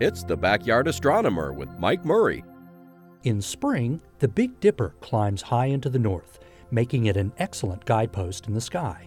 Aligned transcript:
It's 0.00 0.24
the 0.24 0.36
Backyard 0.36 0.88
Astronomer 0.88 1.52
with 1.52 1.78
Mike 1.78 2.04
Murray. 2.04 2.42
In 3.24 3.40
spring, 3.40 4.00
the 4.18 4.26
Big 4.26 4.58
Dipper 4.58 4.94
climbs 5.00 5.42
high 5.42 5.66
into 5.66 5.88
the 5.88 5.98
north, 5.98 6.40
making 6.70 7.06
it 7.06 7.16
an 7.16 7.32
excellent 7.38 7.84
guidepost 7.84 8.48
in 8.48 8.54
the 8.54 8.60
sky. 8.60 9.06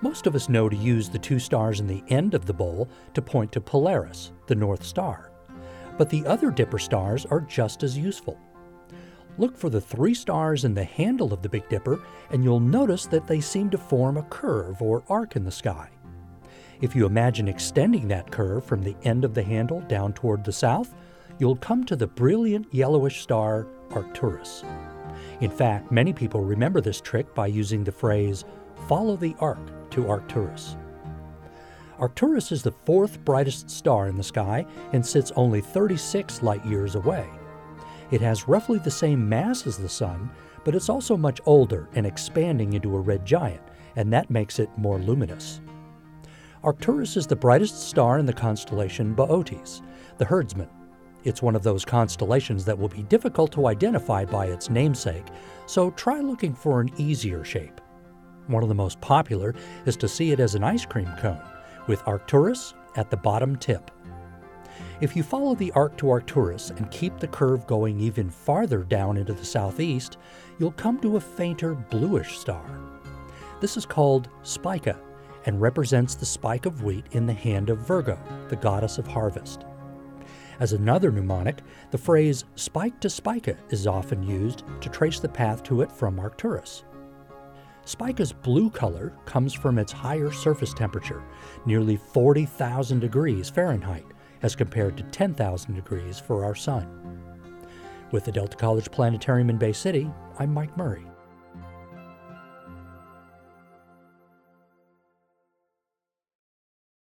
Most 0.00 0.26
of 0.26 0.34
us 0.34 0.48
know 0.48 0.68
to 0.68 0.76
use 0.76 1.08
the 1.08 1.18
two 1.18 1.38
stars 1.38 1.80
in 1.80 1.86
the 1.86 2.04
end 2.08 2.34
of 2.34 2.46
the 2.46 2.54
bowl 2.54 2.88
to 3.14 3.20
point 3.20 3.52
to 3.52 3.60
Polaris, 3.60 4.32
the 4.46 4.54
North 4.54 4.84
Star. 4.84 5.32
But 5.98 6.08
the 6.08 6.24
other 6.24 6.50
Dipper 6.50 6.78
stars 6.78 7.26
are 7.26 7.40
just 7.40 7.82
as 7.82 7.98
useful. 7.98 8.38
Look 9.38 9.56
for 9.56 9.68
the 9.68 9.80
three 9.80 10.14
stars 10.14 10.64
in 10.64 10.72
the 10.72 10.84
handle 10.84 11.34
of 11.34 11.42
the 11.42 11.48
Big 11.48 11.68
Dipper, 11.68 12.02
and 12.30 12.42
you'll 12.42 12.60
notice 12.60 13.06
that 13.06 13.26
they 13.26 13.40
seem 13.40 13.68
to 13.70 13.78
form 13.78 14.16
a 14.16 14.22
curve 14.22 14.80
or 14.80 15.02
arc 15.08 15.36
in 15.36 15.44
the 15.44 15.50
sky. 15.50 15.90
If 16.80 16.94
you 16.94 17.06
imagine 17.06 17.48
extending 17.48 18.08
that 18.08 18.30
curve 18.30 18.64
from 18.64 18.82
the 18.82 18.96
end 19.02 19.24
of 19.24 19.32
the 19.32 19.42
handle 19.42 19.80
down 19.82 20.12
toward 20.12 20.44
the 20.44 20.52
south, 20.52 20.94
you'll 21.38 21.56
come 21.56 21.84
to 21.84 21.96
the 21.96 22.06
brilliant 22.06 22.72
yellowish 22.72 23.22
star 23.22 23.66
Arcturus. 23.92 24.62
In 25.40 25.50
fact, 25.50 25.90
many 25.90 26.12
people 26.12 26.42
remember 26.42 26.80
this 26.80 27.00
trick 27.00 27.34
by 27.34 27.46
using 27.46 27.82
the 27.82 27.92
phrase, 27.92 28.44
follow 28.88 29.16
the 29.16 29.34
arc 29.40 29.90
to 29.90 30.08
Arcturus. 30.08 30.76
Arcturus 31.98 32.52
is 32.52 32.62
the 32.62 32.72
fourth 32.72 33.24
brightest 33.24 33.70
star 33.70 34.08
in 34.08 34.16
the 34.16 34.22
sky 34.22 34.66
and 34.92 35.04
sits 35.04 35.32
only 35.34 35.62
36 35.62 36.42
light 36.42 36.64
years 36.66 36.94
away. 36.94 37.26
It 38.10 38.20
has 38.20 38.48
roughly 38.48 38.78
the 38.78 38.90
same 38.90 39.26
mass 39.26 39.66
as 39.66 39.78
the 39.78 39.88
Sun, 39.88 40.30
but 40.64 40.74
it's 40.74 40.90
also 40.90 41.16
much 41.16 41.40
older 41.46 41.88
and 41.94 42.04
expanding 42.04 42.74
into 42.74 42.96
a 42.96 43.00
red 43.00 43.24
giant, 43.24 43.62
and 43.96 44.12
that 44.12 44.30
makes 44.30 44.58
it 44.58 44.68
more 44.76 44.98
luminous. 44.98 45.60
Arcturus 46.66 47.16
is 47.16 47.28
the 47.28 47.36
brightest 47.36 47.80
star 47.80 48.18
in 48.18 48.26
the 48.26 48.32
constellation 48.32 49.14
Boötes, 49.14 49.82
the 50.18 50.24
herdsman. 50.24 50.68
It's 51.22 51.40
one 51.40 51.54
of 51.54 51.62
those 51.62 51.84
constellations 51.84 52.64
that 52.64 52.76
will 52.76 52.88
be 52.88 53.04
difficult 53.04 53.52
to 53.52 53.68
identify 53.68 54.24
by 54.24 54.46
its 54.46 54.68
namesake, 54.68 55.26
so 55.66 55.92
try 55.92 56.18
looking 56.18 56.52
for 56.52 56.80
an 56.80 56.90
easier 56.96 57.44
shape. 57.44 57.80
One 58.48 58.64
of 58.64 58.68
the 58.68 58.74
most 58.74 59.00
popular 59.00 59.54
is 59.84 59.96
to 59.98 60.08
see 60.08 60.32
it 60.32 60.40
as 60.40 60.56
an 60.56 60.64
ice 60.64 60.84
cream 60.84 61.08
cone, 61.20 61.40
with 61.86 62.02
Arcturus 62.04 62.74
at 62.96 63.10
the 63.10 63.16
bottom 63.16 63.54
tip. 63.54 63.92
If 65.00 65.14
you 65.14 65.22
follow 65.22 65.54
the 65.54 65.70
arc 65.76 65.96
to 65.98 66.10
Arcturus 66.10 66.70
and 66.70 66.90
keep 66.90 67.20
the 67.20 67.28
curve 67.28 67.64
going 67.68 68.00
even 68.00 68.28
farther 68.28 68.82
down 68.82 69.18
into 69.18 69.34
the 69.34 69.44
southeast, 69.44 70.16
you'll 70.58 70.72
come 70.72 70.98
to 71.02 71.16
a 71.16 71.20
fainter 71.20 71.74
bluish 71.74 72.40
star. 72.40 72.64
This 73.60 73.76
is 73.76 73.86
called 73.86 74.28
Spica 74.42 74.98
and 75.46 75.60
represents 75.60 76.14
the 76.14 76.26
spike 76.26 76.66
of 76.66 76.82
wheat 76.82 77.06
in 77.12 77.26
the 77.26 77.32
hand 77.32 77.70
of 77.70 77.78
Virgo, 77.78 78.18
the 78.48 78.56
goddess 78.56 78.98
of 78.98 79.06
harvest. 79.06 79.64
As 80.58 80.72
another 80.72 81.10
mnemonic, 81.10 81.60
the 81.90 81.98
phrase 81.98 82.44
spike 82.56 83.00
to 83.00 83.10
Spica 83.10 83.56
is 83.70 83.86
often 83.86 84.22
used 84.22 84.64
to 84.80 84.88
trace 84.88 85.20
the 85.20 85.28
path 85.28 85.62
to 85.64 85.82
it 85.82 85.92
from 85.92 86.18
Arcturus. 86.18 86.84
Spica's 87.84 88.32
blue 88.32 88.68
color 88.68 89.12
comes 89.26 89.54
from 89.54 89.78
its 89.78 89.92
higher 89.92 90.32
surface 90.32 90.74
temperature, 90.74 91.22
nearly 91.66 91.96
40,000 91.96 92.98
degrees 92.98 93.48
Fahrenheit, 93.48 94.06
as 94.42 94.56
compared 94.56 94.96
to 94.96 95.04
10,000 95.04 95.74
degrees 95.74 96.18
for 96.18 96.44
our 96.44 96.54
Sun. 96.54 96.88
With 98.10 98.24
the 98.24 98.32
Delta 98.32 98.56
College 98.56 98.90
Planetarium 98.90 99.50
in 99.50 99.58
Bay 99.58 99.72
City, 99.72 100.10
I'm 100.38 100.52
Mike 100.52 100.76
Murray. 100.76 101.06